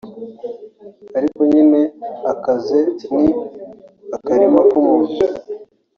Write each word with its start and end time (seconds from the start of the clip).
ariko 1.17 1.39
nyine 1.51 1.81
akaze 2.33 2.79
si 3.01 3.21
akarima 4.15 4.59
k’umuntu 4.69 5.11